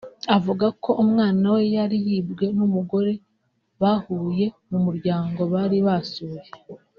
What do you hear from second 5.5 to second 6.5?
bari basuye